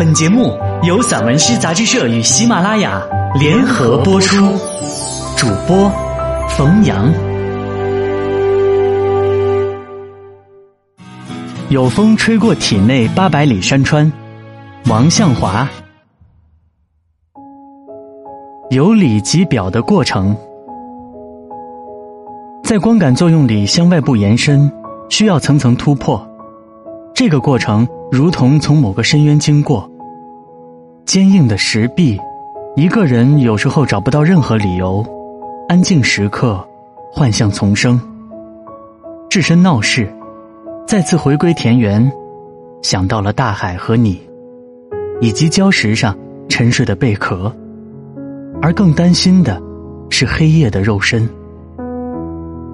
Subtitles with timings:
[0.00, 3.06] 本节目由散文诗杂志社与喜马拉雅
[3.38, 4.46] 联合播出，
[5.36, 5.92] 主播
[6.48, 7.12] 冯阳。
[11.68, 14.10] 有风吹过体内八百里山川，
[14.86, 15.68] 王向华。
[18.70, 20.34] 由里及表的过程，
[22.64, 24.72] 在光感作用里向外部延伸，
[25.10, 26.26] 需要层层突破。
[27.14, 29.88] 这个过程如同从某个深渊经过，
[31.06, 32.18] 坚硬的石壁，
[32.74, 35.04] 一个人有时候找不到任何理由，
[35.68, 36.62] 安静时刻，
[37.12, 38.00] 幻象丛生，
[39.28, 40.12] 置身闹市，
[40.86, 42.10] 再次回归田园，
[42.82, 44.20] 想到了大海和你，
[45.20, 46.16] 以及礁石上
[46.48, 47.52] 沉睡的贝壳，
[48.60, 49.62] 而更担心的
[50.10, 51.28] 是黑夜的肉身。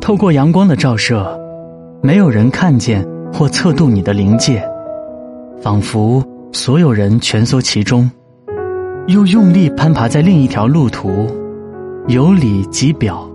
[0.00, 1.38] 透过阳光的照射，
[2.02, 3.06] 没有人看见。
[3.34, 4.66] 或测度你的临界，
[5.60, 8.10] 仿佛所有人蜷缩其中，
[9.08, 11.26] 又用力攀爬在另一条路途，
[12.08, 13.28] 由里及表。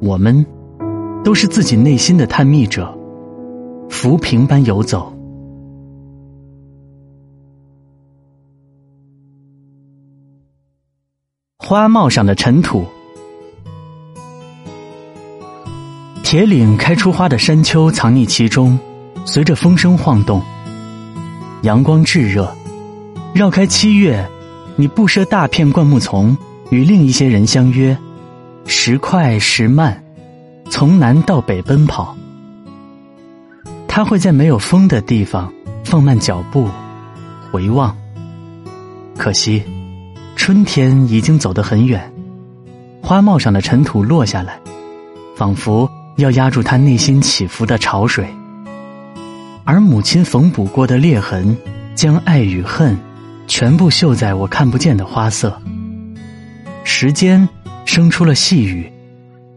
[0.00, 0.44] 我们
[1.24, 2.96] 都是自己内心的探秘者，
[3.88, 5.10] 浮萍般游走。
[11.58, 12.84] 花帽上的尘土。
[16.22, 18.78] 铁岭开出花的山丘藏匿其中，
[19.24, 20.42] 随着风声晃动。
[21.64, 22.54] 阳光炙热，
[23.34, 24.22] 绕开七月，
[24.76, 26.36] 你不舍大片灌木丛，
[26.68, 27.96] 与另一些人相约，
[28.66, 30.04] 时快时慢，
[30.68, 32.14] 从南到北奔跑。
[33.88, 35.50] 他会在没有风的地方
[35.84, 36.68] 放慢脚步，
[37.50, 37.96] 回望。
[39.16, 39.62] 可惜，
[40.36, 42.12] 春天已经走得很远，
[43.00, 44.60] 花帽上的尘土落下来，
[45.34, 45.90] 仿佛。
[46.18, 48.32] 要压住他内心起伏的潮水，
[49.64, 51.56] 而母亲缝补过的裂痕，
[51.94, 52.96] 将爱与恨
[53.46, 55.60] 全部绣在我看不见的花色。
[56.84, 57.48] 时间
[57.86, 58.92] 生出了细雨，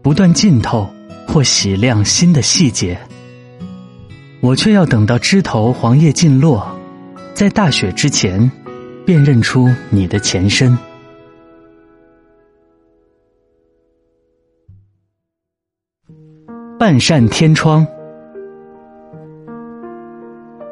[0.02, 0.88] 不断浸透
[1.26, 2.98] 或洗亮新的细节。
[4.40, 6.78] 我却要等到枝头黄叶尽落，
[7.34, 8.50] 在大雪之前，
[9.04, 10.78] 辨认出你的前身。
[16.78, 17.84] 半扇天窗，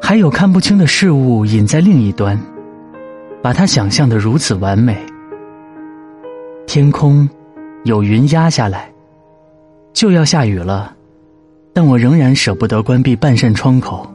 [0.07, 2.39] 还有看不清的事物隐在另一端，
[3.43, 4.97] 把它想象的如此完美。
[6.65, 7.27] 天空
[7.83, 8.89] 有云压下来，
[9.91, 10.95] 就要下雨了，
[11.73, 14.09] 但我仍然舍不得关闭半扇窗口。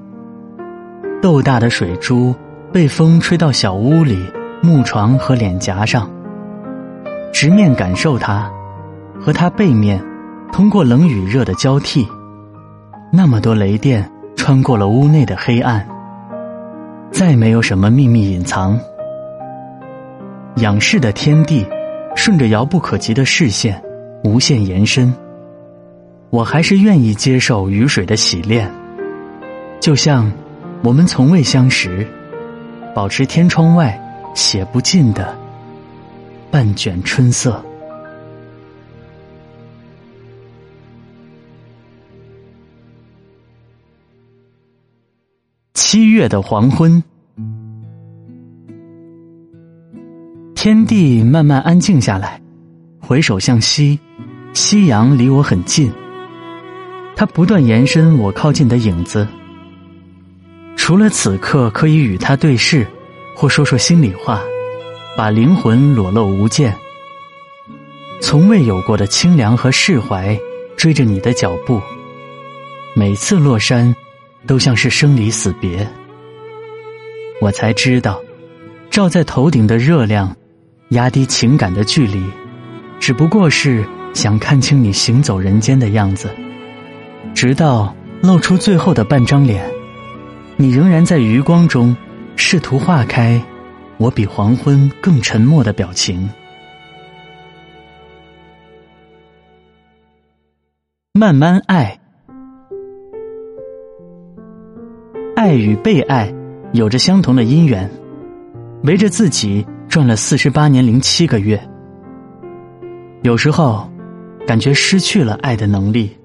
[1.21, 2.35] 豆大的水珠
[2.73, 4.19] 被风吹到小屋里
[4.63, 6.11] 木床和脸颊上，
[7.35, 8.51] 直面感受它，
[9.21, 10.03] 和它背面。
[10.51, 12.09] 通过冷与热的交替，
[13.13, 14.11] 那么多雷电
[14.43, 15.87] 穿过了屋内的黑暗，
[17.13, 18.77] 再没有什么秘密隐藏。
[20.57, 21.65] 仰视的天地，
[22.17, 23.81] 顺着遥不可及的视线
[24.25, 25.15] 无限延伸。
[26.31, 28.69] 我还是愿意接受雨水的洗炼，
[29.79, 30.29] 就像
[30.83, 32.05] 我们从未相识，
[32.93, 33.97] 保持天窗外
[34.35, 35.39] 写不尽的
[36.51, 37.65] 半卷春色。
[45.93, 47.03] 七月的黄昏，
[50.55, 52.41] 天地慢慢安静下来。
[52.99, 53.99] 回首向西，
[54.55, 55.93] 夕阳离我很近，
[57.15, 59.29] 它不断延伸我靠近的影子。
[60.77, 62.87] 除了此刻可以与他对视，
[63.37, 64.41] 或说说心里话，
[65.15, 66.75] 把灵魂裸露无间，
[68.23, 70.41] 从未有过的清凉和释怀，
[70.75, 71.79] 追着你的脚步，
[72.97, 73.95] 每次落山。
[74.47, 75.87] 都像是生离死别，
[77.41, 78.21] 我才知道，
[78.91, 80.37] 照在头顶的热量，
[80.91, 82.23] 压低情感的距离，
[82.99, 86.29] 只不过是想看清你行走人间的样子。
[87.35, 89.65] 直到露出最后的半张脸，
[90.57, 91.97] 你仍然在余光中
[92.37, 93.43] 试图化开
[93.97, 96.29] 我比黄昏更沉默的表情。
[101.13, 102.02] 慢慢爱。
[105.53, 106.33] 爱与被爱
[106.73, 107.87] 有着相同的因缘，
[108.85, 111.63] 围着自己转了四十八年零七个月。
[113.21, 113.87] 有时候，
[114.47, 116.17] 感觉失去了爱的能力，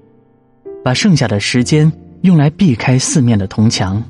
[0.82, 1.92] 把剩下的时间
[2.22, 4.02] 用来避开四面的铜墙。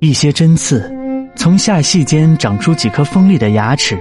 [0.00, 0.92] 一些针刺，
[1.36, 3.96] 从下隙间长出几颗锋利的牙齿，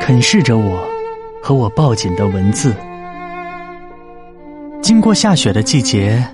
[0.00, 0.82] 啃噬着我
[1.42, 2.74] 和我抱紧的文字。
[4.80, 6.26] 经过下雪的季节。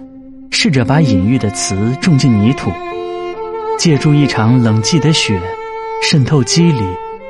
[0.50, 2.72] 试着把隐喻的词种进泥土，
[3.78, 5.40] 借助一场冷寂的雪，
[6.02, 6.82] 渗透肌理，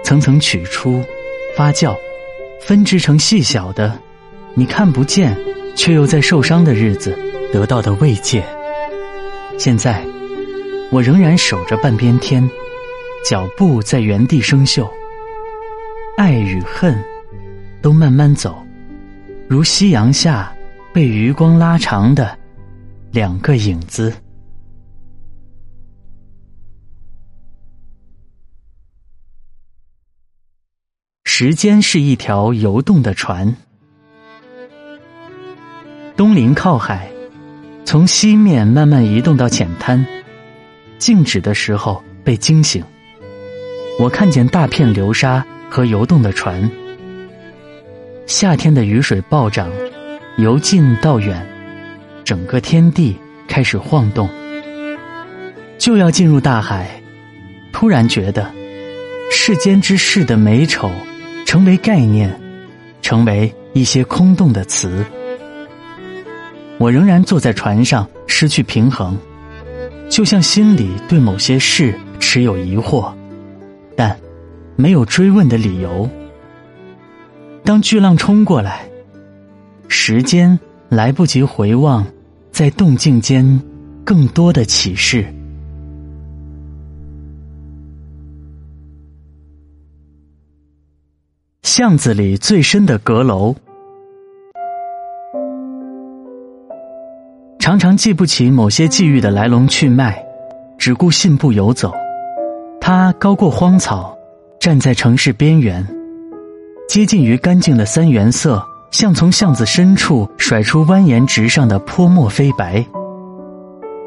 [0.02, 1.04] 层层取出，
[1.56, 1.94] 发酵，
[2.62, 3.98] 分支成细小的，
[4.54, 5.36] 你看不见，
[5.74, 7.18] 却又在受伤的日子
[7.52, 8.42] 得到的慰藉。
[9.58, 10.02] 现在，
[10.90, 12.48] 我仍然守着半边天，
[13.28, 14.88] 脚步在原地生锈，
[16.16, 16.96] 爱与恨
[17.82, 18.64] 都慢慢走，
[19.48, 20.50] 如夕阳下
[20.92, 22.37] 被余光拉长的
[23.10, 24.12] 两个影子。
[31.24, 33.56] 时间是一条游动的船，
[36.16, 37.08] 东临靠海，
[37.84, 40.04] 从西面慢慢移动到浅滩。
[40.98, 42.84] 静止的时候被惊醒，
[44.00, 46.68] 我看见大片流沙和游动的船。
[48.26, 49.70] 夏天的雨水暴涨，
[50.38, 51.46] 由近到远，
[52.28, 53.16] 整个天地
[53.46, 54.28] 开始晃动，
[55.78, 57.00] 就要进入大海。
[57.72, 58.52] 突然觉得
[59.30, 60.90] 世间之事的美丑。
[61.46, 62.30] 成为概念，
[63.00, 65.02] 成为一些空洞的词。
[66.76, 69.16] 我仍然坐在船上，失去平衡，
[70.10, 73.10] 就像心里对某些事持有疑惑，
[73.96, 74.14] 但
[74.76, 76.06] 没有追问的理由。
[77.64, 78.86] 当巨浪冲过来，
[79.88, 80.60] 时间
[80.90, 82.06] 来不及回望，
[82.58, 83.62] 在动静间
[84.04, 85.24] 更多的启示。
[91.62, 93.54] 巷子里最深的阁楼，
[97.60, 100.20] 常常记不起某些际遇的来龙去脉，
[100.76, 101.92] 只顾信步游走。
[102.80, 104.18] 它高过荒草，
[104.58, 105.86] 站在城市边缘，
[106.88, 112.84] 接近于干净的三原色，像从巷子深处甩出蜿蜒直上的泼墨飞白。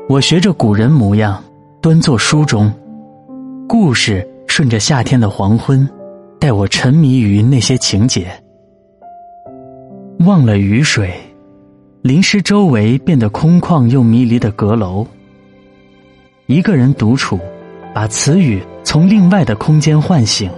[0.09, 1.41] 我学着古人模样，
[1.81, 2.71] 端坐书中，
[3.67, 5.87] 故事顺着夏天的黄昏。
[6.39, 8.27] 待我沉迷于那些情节，
[10.25, 11.13] 忘了雨水，
[12.01, 15.05] 淋湿周围变得空旷又迷离的阁楼。
[16.47, 17.39] 一个人独处，
[17.93, 20.49] 把词语从另外的空间唤醒，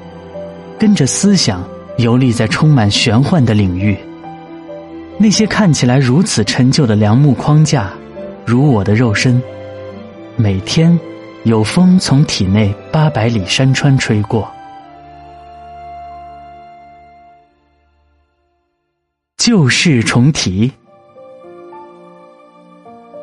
[0.79, 1.61] 跟着思想
[1.97, 3.97] 游历在充满玄幻的领域。
[5.23, 7.89] 那些看起来如此陈旧的梁木框架，
[8.45, 9.41] 如我的肉身，
[10.35, 10.99] 每天
[11.45, 14.51] 有风从体内八百里山川吹过。
[19.37, 20.69] 旧事重提，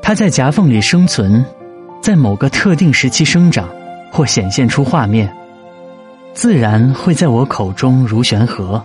[0.00, 1.44] 它在夹缝里生存，
[2.00, 3.68] 在某个特定时期生长
[4.10, 5.30] 或显现出画面，
[6.32, 8.82] 自然会在我口中如悬河。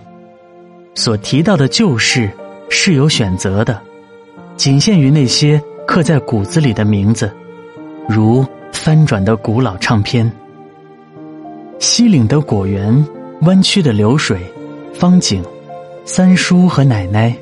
[0.94, 2.30] 所提到的旧事
[2.68, 3.80] 是有选择的，
[4.56, 7.30] 仅限于那些刻在骨子里的名字，
[8.08, 10.30] 如翻转的古老唱片、
[11.78, 13.06] 西岭的果园、
[13.42, 14.40] 弯曲的流水、
[14.94, 15.42] 方景。
[16.08, 17.36] 三叔和奶奶，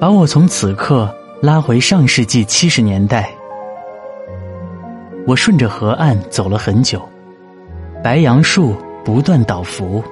[0.00, 3.30] 把我从此刻拉回上世纪七十年代。
[5.26, 7.06] 我顺着河岸走了很久，
[8.02, 8.74] 白杨树
[9.04, 10.02] 不断倒伏。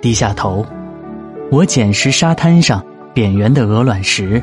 [0.00, 0.64] 低下头，
[1.50, 2.82] 我捡拾沙滩上
[3.16, 4.42] 扁圆的鹅卵石，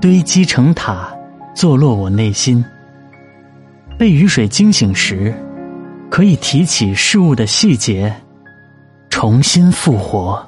[0.00, 1.12] 堆积成塔，
[1.52, 2.64] 坐落我内心。
[3.98, 5.34] 被雨水惊醒时，
[6.08, 8.14] 可以提起事物的细节，
[9.10, 10.46] 重新复活。